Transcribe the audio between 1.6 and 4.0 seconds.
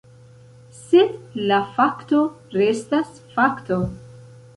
fakto restas fakto.